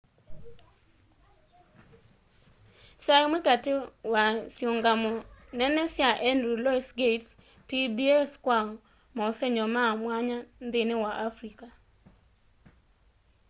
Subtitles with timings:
[3.03, 3.71] kyaĩ kĩmwe katĩ
[4.13, 4.23] wa
[4.55, 5.11] syĩũngamo
[5.59, 8.57] nene sya henry lũoĩs gates' pbs kya
[9.15, 11.67] maũsenyo ma mwanya nthĩnĩ wa afrĩca